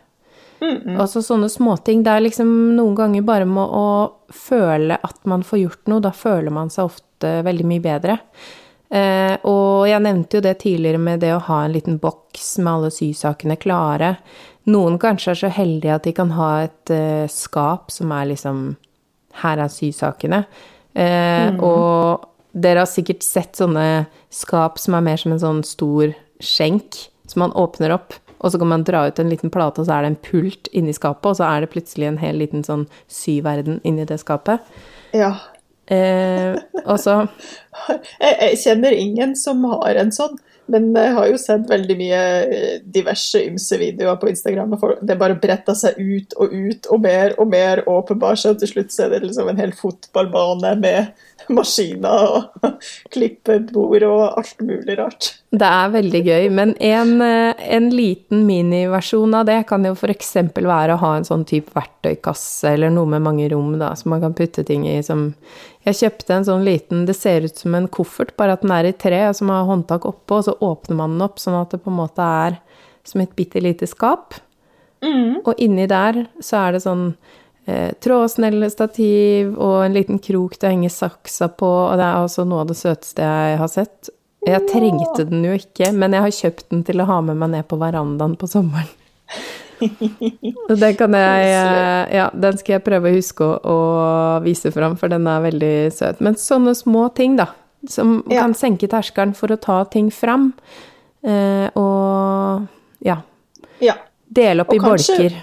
[0.60, 1.00] Mm -mm.
[1.00, 2.02] Altså sånne småting.
[2.02, 6.00] Det er liksom noen ganger bare med å føle at man får gjort noe.
[6.00, 8.18] Da føler man seg ofte veldig mye bedre.
[8.90, 12.72] Eh, og jeg nevnte jo det tidligere med det å ha en liten boks med
[12.72, 14.16] alle sysakene klare.
[14.70, 18.76] Noen kanskje er så heldige at de kan ha et eh, skap som er liksom
[19.36, 20.46] Her er sysakene.
[20.94, 21.58] Eh, mm.
[21.60, 22.24] Og
[22.56, 26.96] dere har sikkert sett sånne skap som er mer som en sånn stor skjenk,
[27.28, 28.14] som man åpner opp.
[28.38, 30.70] Og så kan man dra ut en liten plate, og så er det en pult
[30.76, 34.64] inni skapet, og så er det plutselig en hel liten sånn syverden inni det skapet.
[35.16, 35.34] Ja.
[35.86, 37.20] Eh, og så
[38.22, 40.34] jeg, jeg, kjenner ingen som har en sånn,
[40.72, 44.74] men jeg har jo sett veldig mye eh, diverse ymse videoer på Instagram.
[44.74, 48.72] og Det bare bretter seg ut og ut og mer og mer åpenbart, så til
[48.72, 51.14] slutt så er det liksom en hel fotballbane med
[51.52, 52.70] maskiner og
[53.14, 55.30] klippebord og alt mulig rart.
[55.56, 60.34] Det er veldig gøy, men en, eh, en liten miniversjon av det kan jo f.eks.
[60.56, 64.24] være å ha en sånn type verktøykasse eller noe med mange rom, da, som man
[64.24, 65.32] kan putte ting i som
[65.86, 68.90] Jeg kjøpte en sånn liten Det ser ut som en koffert, bare at den er
[68.90, 71.70] i tre, og som har håndtak oppå, og så åpner man den opp sånn at
[71.70, 72.58] det på en måte er
[73.06, 74.34] som et bitte lite skap.
[75.04, 75.42] Mm.
[75.44, 77.12] Og inni der så er det sånn
[77.66, 82.46] eh, trådsnellestativ og en liten krok til å henge saksa på, og det er altså
[82.48, 84.12] noe av det søteste jeg har sett.
[84.46, 87.50] Jeg trengte den jo ikke, men jeg har kjøpt den til å ha med meg
[87.56, 88.90] ned på verandaen på sommeren.
[90.70, 93.78] og den kan jeg eh, Ja, den skal jeg prøve å huske å, å
[94.44, 96.22] vise fram, for den er veldig søt.
[96.24, 97.50] Men sånne små ting, da,
[97.90, 98.44] som ja.
[98.44, 100.52] kan senke terskelen for å ta ting fram.
[101.26, 103.18] Eh, og ja.
[103.82, 103.98] ja.
[104.26, 105.42] Dele opp og i kanskje, bolker.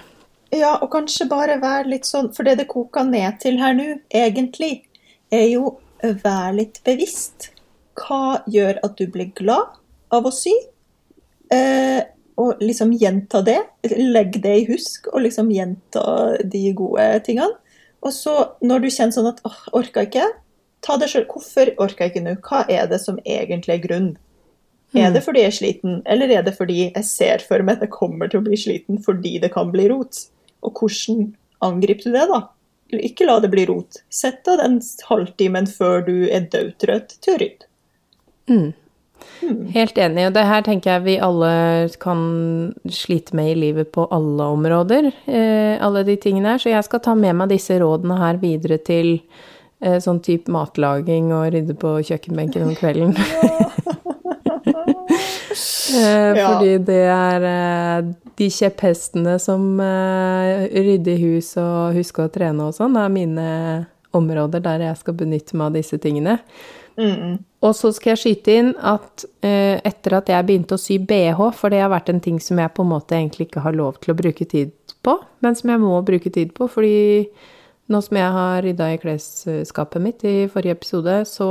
[0.54, 3.96] Ja, og kanskje bare være litt sånn For det det koker ned til her nå,
[4.14, 4.84] egentlig,
[5.34, 5.78] er jo
[6.22, 7.50] vær litt bevisst.
[7.98, 9.78] Hva gjør at du blir glad
[10.14, 10.52] av å sy?
[11.54, 12.02] Eh,
[12.40, 13.60] og liksom gjenta det.
[13.94, 16.04] Legg det i husk, og liksom gjenta
[16.42, 17.56] de gode tingene.
[18.04, 20.26] Og så, når du kjenner sånn at åh, orka ikke,
[20.84, 21.24] ta det sjøl.
[21.30, 22.36] Hvorfor jeg ikke nå?
[22.44, 24.14] Hva er det som egentlig er grunnen?
[24.94, 25.26] Er det mm.
[25.26, 28.28] fordi jeg er sliten, eller er det fordi jeg ser for meg at jeg kommer
[28.30, 30.20] til å bli sliten fordi det kan bli rot?
[30.64, 31.28] Og hvordan
[31.64, 32.40] angriper du det, da?
[33.04, 34.02] Ikke la det bli rot.
[34.12, 37.70] Sett av den halvtimen før du er dødtrøtt til å rydde.
[38.50, 38.72] Mm.
[39.44, 39.66] Mm.
[39.72, 41.50] Helt enig, og det her tenker jeg vi alle
[42.00, 42.20] kan
[42.92, 45.10] slite med i livet på alle områder.
[45.26, 46.62] Eh, alle de tingene her.
[46.62, 49.16] Så jeg skal ta med meg disse rådene her videre til
[49.80, 53.16] eh, sånn type matlaging og rydde på kjøkkenbenken om kvelden.
[53.16, 53.73] eh,
[55.94, 56.46] ja.
[56.50, 62.96] Fordi det er eh, de kjepphestene som rydder hus og husker å trene og sånn,
[62.98, 63.48] er mine
[64.14, 66.38] områder der jeg skal benytte meg av disse tingene.
[66.96, 67.38] Mm.
[67.64, 71.40] Og så skal jeg skyte inn at uh, etter at jeg begynte å sy bh,
[71.56, 73.98] for det har vært en ting som jeg på en måte egentlig ikke har lov
[74.02, 77.26] til å bruke tid på, men som jeg må bruke tid på, fordi
[77.92, 81.48] nå som jeg har rydda i klesskapet mitt i forrige episode, så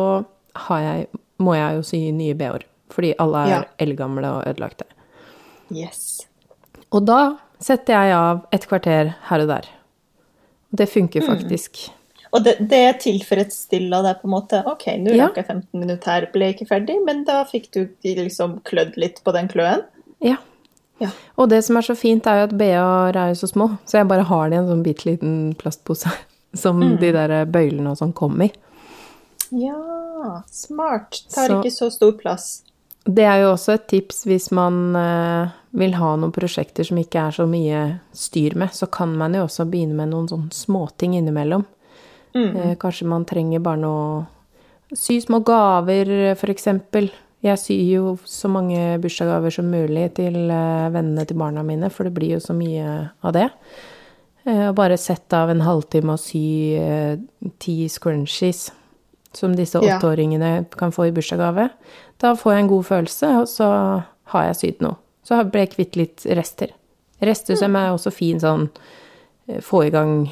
[0.54, 1.10] jeg,
[1.44, 2.66] må jeg jo sy nye bh-er.
[2.94, 3.64] Fordi alle er ja.
[3.82, 4.86] eldgamle og ødelagte.
[5.74, 6.28] Yes.
[6.94, 7.22] Og da
[7.64, 9.68] setter jeg av et kvarter her og der.
[10.74, 11.30] Det funker mm.
[11.30, 11.82] faktisk.
[11.88, 12.00] Mm.
[12.34, 14.64] Og det, det tilfredsstiller deg på en måte.
[14.70, 15.28] Ok, nå ja.
[15.28, 19.22] rakk jeg 15 minutter her, ble ikke ferdig, men da fikk du liksom klødd litt
[19.26, 19.86] på den kløen.
[20.26, 20.40] Ja.
[21.02, 21.12] ja.
[21.38, 24.02] Og det som er så fint, er jo at BH-er er jo så små, så
[24.02, 26.10] jeg bare har det i en sånn bitte liten plastpose
[26.64, 26.98] som mm.
[27.04, 28.50] de der bøylene og sånn kom i.
[29.54, 31.22] Ja, smart.
[31.30, 32.64] Tar så, ikke så stor plass.
[33.04, 37.26] Det er jo også et tips hvis man uh, vil ha noen prosjekter som ikke
[37.28, 37.82] er så mye
[38.16, 41.66] styr med, så kan man jo også begynne med noen sånne småting innimellom.
[42.34, 42.54] Mm.
[42.56, 44.06] Uh, kanskje man trenger bare noe
[44.94, 46.06] Sy små gaver,
[46.54, 47.08] eksempel.
[47.42, 52.06] Jeg syr jo så mange bursdagsgaver som mulig til uh, vennene til barna mine, for
[52.06, 53.48] det blir jo så mye av det.
[54.46, 57.16] Eh, Og bare sette av en halvtime og sy eh,
[57.64, 58.72] ti scrunchies,
[59.34, 59.98] som disse Ja.
[59.98, 61.70] åtteåringene kan få i bursdagsgave.
[62.22, 63.68] Da får jeg en god følelse, og så
[64.34, 65.00] har jeg sydd noe.
[65.24, 66.74] Så ble jeg kvitt litt rester.
[67.24, 68.68] Restesøm er også fin sånn
[69.48, 70.28] eh, få i gang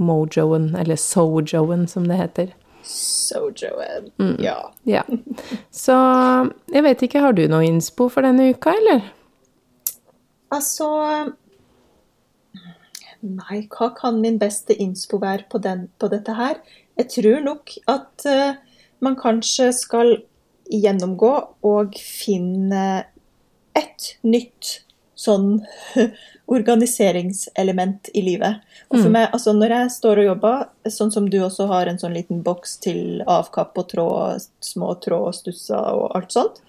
[0.00, 2.54] mojoen, eller sojoen, som det heter.
[2.84, 4.36] Sojoen, Mm.
[4.44, 4.72] Ja.
[4.84, 5.02] Ja.
[5.70, 5.94] Så
[6.72, 9.08] jeg vet ikke, har du noe innspo for denne uka, eller?
[10.52, 10.88] Altså
[13.24, 16.58] Nei, hva kan min beste innspo være på, den, på dette her?
[17.00, 18.58] Jeg tror nok at uh,
[19.00, 20.18] man kanskje skal
[20.82, 21.32] gjennomgå
[21.66, 23.04] og finne
[23.74, 24.80] ett nytt
[25.18, 25.60] sånn
[26.46, 28.60] organiseringselement i livet.
[28.90, 32.00] Og for meg, altså når jeg står og jobber, sånn som du også har en
[32.00, 36.60] sånn liten boks til avkapp og tråd, små tråd og stusser og alt sånt,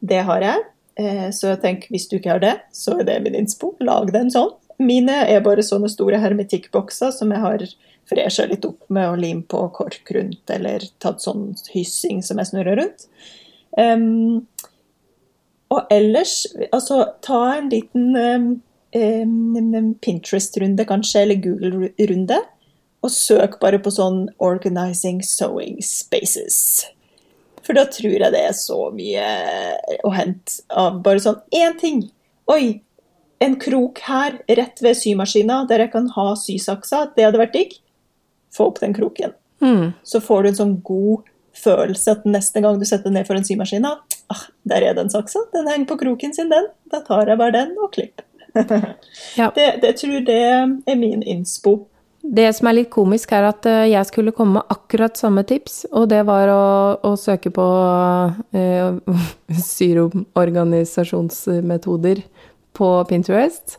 [0.00, 0.64] det har jeg.
[0.98, 3.74] Eh, Så tenker, hvis du ikke har det, så er det min innspo.
[3.80, 4.54] Lag den sånn.
[4.78, 7.64] Mine er bare sånne store hermetikkbokser som jeg har
[8.08, 12.52] fresha litt opp med å lim på kork rundt, eller tatt sånn hyssing som jeg
[12.52, 13.08] snurrer rundt.
[13.78, 14.46] Em,
[15.70, 22.40] og ellers, altså ta en liten um, Pinterest-runde kanskje, eller Google-runde,
[23.04, 26.88] og søk bare på sånn 'Organizing Sewing Spaces'.
[27.62, 29.24] For da tror jeg det er så mye
[30.06, 32.06] å hente av bare sånn én ting.
[32.48, 32.80] Oi,
[33.44, 37.10] en krok her rett ved symaskina der jeg kan ha sysaksa.
[37.14, 37.74] Det hadde vært digg.
[38.56, 39.36] Få opp den kroken.
[39.60, 39.92] Mm.
[40.02, 41.28] Så får du en sånn god
[41.62, 43.96] følelse at neste gang du setter ned foran symaskina,
[44.32, 45.44] ah, der er den saksa.
[45.54, 46.70] Den henger på kroken sin, den.
[46.92, 48.24] Da tar jeg bare den og klipper.
[49.36, 49.52] Ja.
[49.54, 51.86] Det, det tror det er min innspo.
[52.22, 55.86] Det som er litt komisk, er at eh, jeg skulle komme med akkurat samme tips,
[55.92, 56.64] og det var å,
[57.06, 57.62] å søke på
[58.58, 58.94] uh,
[59.68, 62.18] syromorganisasjonsmetoder
[62.76, 63.78] på Pinterest.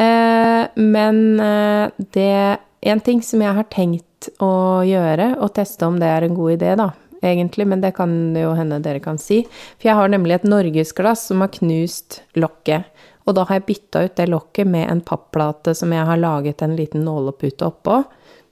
[0.00, 1.86] Uh, men uh,
[2.16, 6.34] det En ting som jeg har tenkt å gjøre, og teste om det er en
[6.34, 6.88] god idé, da,
[7.22, 9.42] egentlig, men det kan jo hende dere kan si.
[9.78, 12.90] For jeg har nemlig et norgesglass som har knust lokket.
[13.22, 16.62] Og da har jeg bytta ut det lokket med en papplate som jeg har laget
[16.62, 18.02] en liten nålepute oppå,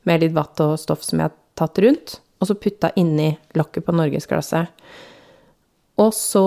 [0.06, 3.84] med litt vatt og stoff som jeg har tatt rundt, og så putta inni lokket
[3.84, 4.70] på norgesglasset.
[6.00, 6.46] Og så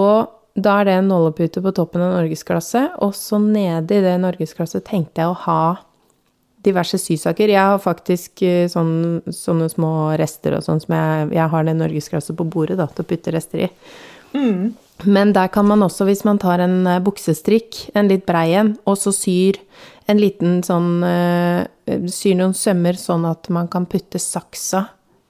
[0.53, 5.23] Da er det en nålepute på toppen av norgesglasset, og så nedi det norgesglasset tenkte
[5.23, 5.61] jeg å ha
[6.65, 7.51] diverse sysaker.
[7.51, 11.75] Jeg har faktisk eh, sånn, sånne små rester og sånn som jeg, jeg har det
[11.79, 13.69] norgesglasset på bordet da, til å putte rester i.
[15.03, 18.75] Men der kan man også, hvis man tar en eh, buksestrikk, en litt brei en,
[18.89, 19.59] og så syr
[20.09, 24.85] en liten sånn eh, Syr noen sømmer sånn at man kan putte saksa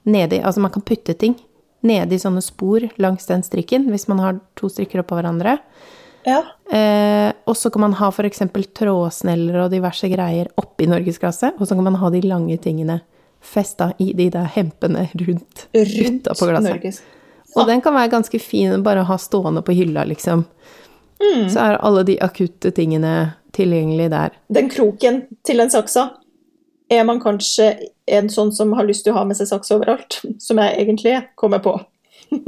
[0.05, 1.33] nedi Altså man kan putte ting
[1.83, 5.57] nedi sånne spor langs den strikken, hvis man har to strikker oppå hverandre.
[6.25, 6.41] Ja.
[6.71, 8.43] Eh, og så kan man ha f.eks.
[8.77, 13.01] trådsneller og diverse greier oppi norgesglasset, og så kan man ha de lange tingene
[13.43, 16.69] festa i de der hempene rundt, Rundt utapå glasset.
[16.69, 17.01] Norges.
[17.53, 20.45] Og den kan være ganske fin bare å ha stående på hylla, liksom.
[21.23, 23.13] Så er alle de akutte tingene
[23.55, 24.33] tilgjengelig der.
[24.51, 26.09] Den kroken til den saksa
[26.91, 27.69] er man kanskje
[28.11, 31.15] en sånn som har lyst til å ha med seg saks overalt, som jeg egentlig
[31.39, 31.77] kommer på.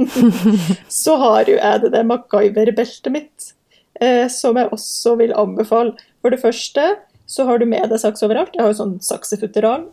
[1.02, 3.52] så har jo jeg det der MacGyver-beltet mitt,
[4.00, 5.96] eh, som jeg også vil anbefale.
[6.22, 6.86] For det første
[7.26, 8.54] så har du med deg saks overalt.
[8.54, 9.88] Jeg har jo sånn saksefutteral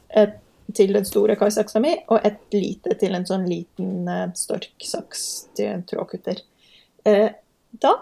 [0.72, 5.26] til den store kaisaksa mi, og et lite til en sånn liten eh, storksaks
[5.58, 6.40] til en trådkutter.
[7.10, 7.30] Eh,
[7.84, 7.94] da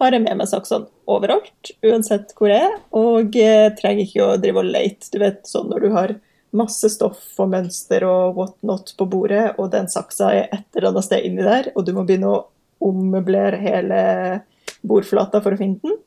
[0.00, 4.36] har jeg med meg saksene overalt, uansett hvor jeg er, og eh, trenger ikke å
[4.42, 5.10] drive og lete.
[5.12, 6.14] Du vet, sånn når du har
[6.52, 11.08] masse stoff og mønster og whatnot på bordet, og den saksa er et eller annet
[11.08, 12.42] sted inni der, og du må begynne å
[12.82, 14.00] ommøblere hele
[14.86, 15.98] bordflata for å finne den.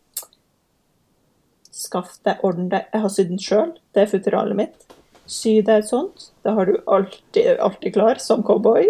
[1.76, 2.72] Skaff deg, ordentlig.
[2.72, 2.90] deg.
[2.94, 4.98] Jeg har sydd den sjøl, det er futteralet mitt.
[5.26, 6.30] Sy deg et sånt.
[6.46, 8.88] Da har du alltid, alltid klar som cowboy.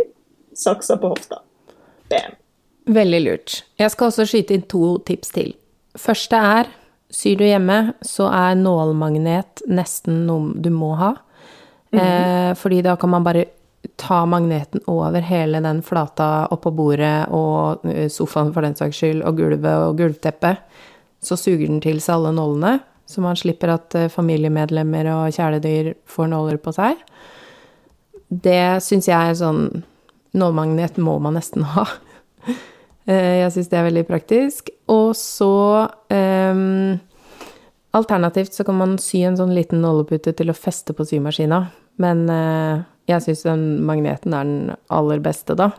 [0.55, 1.41] Saksa på hofta.
[2.11, 2.35] Bam.
[2.95, 3.61] Veldig lurt.
[3.81, 5.55] Jeg skal også skyte inn to tips til.
[5.97, 6.69] Første er
[7.15, 11.13] syr du hjemme, så er nålmagnet nesten noe du må ha.
[11.95, 13.45] eh, fordi da kan man bare
[13.99, 19.23] ta magneten over hele den flata oppå bordet og eh, sofaen for den saks skyld,
[19.25, 20.61] og gulvet og gulvteppet.
[21.25, 25.93] Så suger den til seg alle nålene, så man slipper at eh, familiemedlemmer og kjæledyr
[26.09, 27.01] får nåler på seg.
[28.29, 29.67] Det syns jeg er sånn
[30.35, 31.85] Nålmagnet må man nesten ha.
[33.05, 34.71] Eh, Jeg syns det er veldig praktisk.
[34.89, 36.95] Og så um,
[37.93, 41.67] Alternativt så kan man sy en sånn liten nålepute til å feste på symaskina.
[42.01, 45.71] Men eh, jeg syns den magneten er den aller beste, da.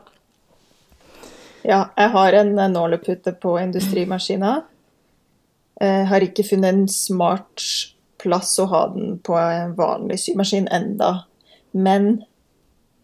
[1.66, 4.60] Ja, jeg har en eh, nålepute på industrimaskina.
[5.76, 7.60] Jeg har ikke funnet en smart
[8.22, 11.26] plass å ha den på en vanlig symaskin enda.
[11.76, 12.22] Men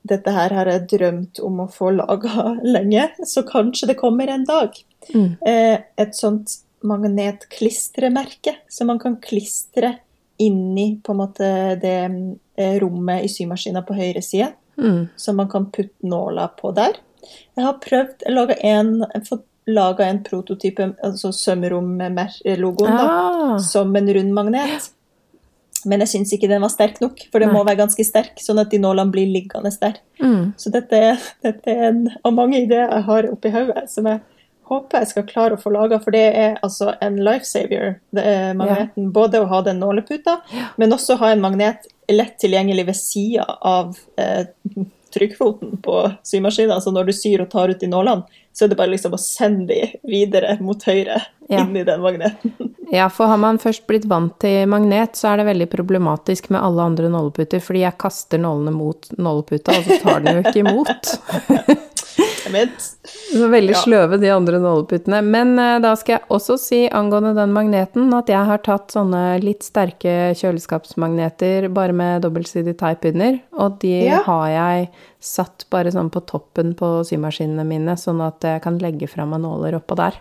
[0.09, 4.47] dette her har jeg drømt om å få laga lenge, så kanskje det kommer en
[4.49, 4.79] dag.
[5.13, 5.35] Mm.
[5.47, 9.97] Eh, et sånt magnetklistremerke som man kan klistre
[10.43, 11.51] inni på en måte
[11.83, 12.17] det eh,
[12.57, 14.53] rommet i symaskina på høyre side.
[14.79, 15.09] Mm.
[15.17, 16.99] Så man kan putte nåla på der.
[17.57, 23.95] Jeg har prøvd å lage en, fått laga en prototype, altså sømrom-logoen, da, Ah, som
[23.97, 24.91] en rund magnet.
[25.85, 27.57] Men jeg syns ikke den var sterk nok, for den Nei.
[27.59, 29.97] må være ganske sterk, sånn at de nålene blir liggende der.
[30.23, 30.53] mm.
[30.57, 31.01] Så dette,
[31.43, 34.21] dette er en av mange ideer jeg har oppi hodet, som jeg
[34.73, 38.57] håper jeg skal klare å få laga, for det er altså en lifesaver, det er
[38.59, 39.11] magneten.
[39.15, 40.39] Både å ha den nåleputa,
[40.81, 44.45] men også ha en magnet lett tilgjengelig ved sida av eh,
[45.15, 46.81] trykkfoten på symaskinen.
[46.83, 49.21] Så når du syr og tar ut de nålene, så er det bare liksom å
[49.21, 51.21] sende de videre mot høyre
[51.53, 51.63] Ja.
[51.67, 52.53] inn i den magneten.
[52.93, 56.61] Ja, for har man først blitt vant til magnet, så er det veldig problematisk med
[56.61, 60.61] alle andre nåleputer, fordi jeg kaster nålene mot nåleputa, og så tar den jo ikke
[60.61, 61.09] imot.
[63.53, 65.21] Veldig sløve, de andre nåleputene.
[65.25, 69.23] Men uh, da skal jeg også si angående den magneten, at jeg har tatt sånne
[69.43, 74.23] litt sterke kjøleskapsmagneter bare med dobbeltsidig teip under, og de Ja.
[74.27, 74.91] har jeg
[75.23, 79.41] satt bare sånn på toppen på symaskinene mine, sånn at jeg kan legge fra meg
[79.45, 80.19] nåler oppå der.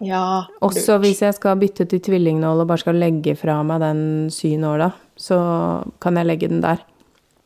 [0.00, 4.28] ja, Også hvis jeg skal bytte til tvillingnål og bare skal legge fra meg den
[4.30, 5.38] synåla, så
[6.00, 6.82] kan jeg legge den der.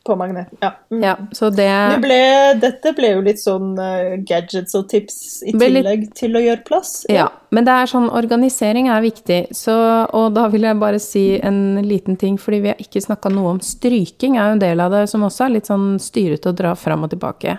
[0.04, 0.56] På magneten.
[0.60, 0.70] Ja.
[0.90, 1.02] Mm.
[1.04, 2.20] Ja, så det Det ble,
[2.60, 6.64] dette ble jo litt sånn uh, gadgets og tips i tillegg litt- til å gjøre
[6.64, 6.92] plass.
[7.12, 9.76] Ja, men det er sånn, organisering er viktig, så,
[10.16, 13.56] og da vil jeg bare si en liten ting, fordi vi har ikke snakka noe
[13.56, 16.56] om stryking, er jo en del av det som også er litt sånn styrete å
[16.56, 17.58] dra fram og tilbake.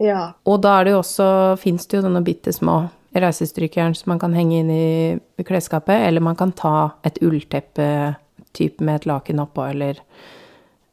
[0.00, 0.32] Ja.
[0.46, 1.28] Og da er det jo også,
[1.60, 2.86] fins det jo denne bitte små
[3.18, 8.14] reisestrykeren som man kan henge inn i klesskapet, eller man kan ta et ullteppe
[8.56, 10.00] typ med et laken oppå, eller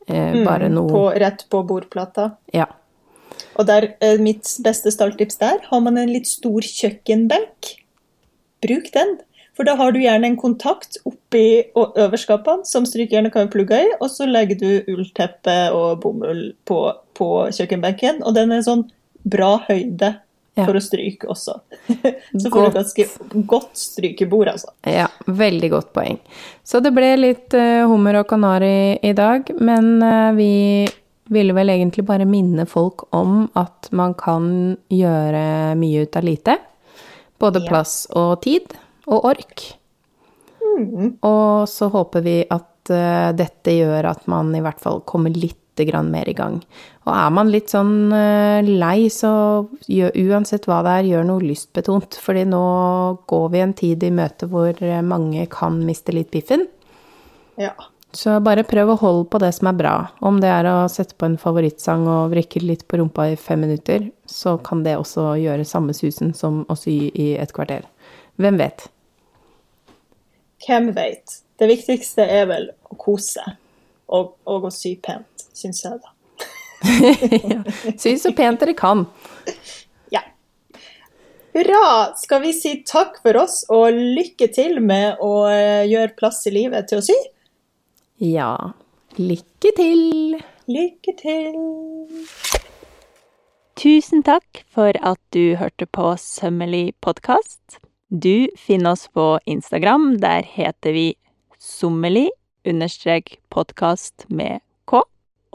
[0.08, 2.32] eh, bare noe Mm, På, rett på bordplata.
[2.54, 2.68] Ja.
[3.56, 7.76] Og der, eh, mitt beste starttips der, har man en litt stor kjøkkenbenk.
[8.62, 9.18] Bruk den.
[9.56, 13.92] For da har du gjerne en kontakt oppi og øverskapene som strykejernet kan plugge i,
[14.02, 16.80] og så legger du ullteppe og bomull på,
[17.16, 18.84] på kjøkkenbenken, og den er sånn
[19.24, 20.18] bra høyde
[20.56, 20.64] Ja.
[20.64, 21.58] for å stryke også.
[22.42, 23.06] så får du ganske
[23.50, 24.70] godt strykebord, altså.
[24.88, 26.20] Ja, veldig godt poeng.
[26.64, 30.88] Så det ble litt uh, hummer og kanari i dag, men uh, vi
[31.36, 34.48] ville vel egentlig bare minne folk om at man kan
[34.94, 36.58] gjøre mye ut av lite.
[37.42, 37.68] Både Ja.
[37.74, 38.78] plass og tid,
[39.12, 39.66] og ork.
[40.64, 41.18] Mm.
[41.20, 45.60] Og så håper vi at uh, dette gjør at man i hvert fall kommer litt
[45.84, 46.62] grann mer i gang.
[47.04, 49.32] Og er man litt sånn eh, lei, så
[49.92, 52.16] gjør, uansett hva det er, gjør noe lystbetont.
[52.22, 52.62] Fordi nå
[53.28, 56.64] går vi en tid i møte hvor eh, mange kan miste litt piffen.
[57.60, 57.74] Ja.
[58.16, 59.96] Så bare prøv å holde på det som er bra.
[60.24, 63.66] Om det er å sette på en favorittsang og vrikke litt på rumpa i fem
[63.66, 67.84] minutter, så kan det også gjøre samme susen som å sy i et kvarter.
[68.40, 68.88] Hvem vet?
[70.64, 71.42] Hvem vet?
[71.60, 73.60] Det viktigste er vel å kose seg.
[74.14, 76.12] Og, og å sy pent, syns jeg, da.
[77.54, 77.62] ja.
[77.98, 79.08] Sy så pent dere kan.
[80.14, 80.22] Ja.
[81.56, 82.14] Hurra!
[82.20, 86.54] Skal vi si takk for oss og lykke til med å eh, gjøre plass i
[86.54, 87.16] livet til å sy?
[88.22, 88.52] Ja.
[89.18, 90.38] Lykke til!
[90.70, 91.58] Lykke til!
[93.76, 97.82] Tusen takk for at du hørte på Sømmelig podkast.
[98.08, 100.16] Du finner oss på Instagram.
[100.24, 101.08] Der heter vi
[101.60, 102.30] sommelig
[102.66, 105.02] understrek podkast med k.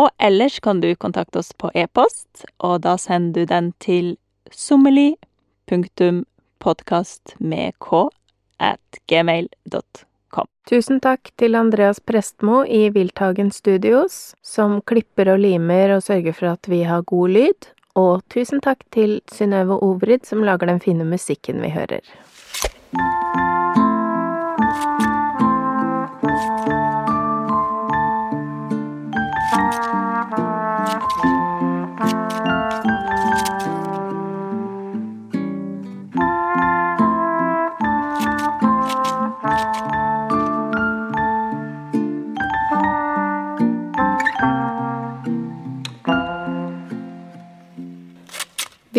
[0.00, 4.14] Og ellers kan du kontakte oss på e-post, og da sender du den til
[4.50, 5.16] sommelig
[5.70, 6.24] punktum
[6.60, 8.06] podkast med k
[8.60, 10.48] at gmail.com.
[10.70, 16.52] Tusen takk til Andreas Prestmo i Wildtagen Studios, som klipper og limer og sørger for
[16.52, 17.70] at vi har god lyd.
[17.98, 22.04] Og tusen takk til Synnøve Ovrid, som lager den fine musikken vi hører.